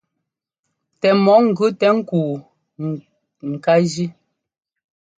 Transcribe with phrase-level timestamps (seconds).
[0.99, 2.33] Tɛ mɔ ŋgʉ tɛ ŋ́kúu
[3.49, 4.05] ŋ ká jí.